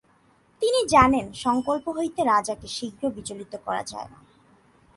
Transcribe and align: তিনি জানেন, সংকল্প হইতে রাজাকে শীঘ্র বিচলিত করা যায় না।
তিনি 0.61 0.79
জানেন, 0.87 1.25
সংকল্প 1.33 1.85
হইতে 1.89 2.21
রাজাকে 2.23 2.67
শীঘ্র 2.67 3.03
বিচলিত 3.09 3.53
করা 3.65 3.83
যায় 3.83 4.09
না। 4.09 4.19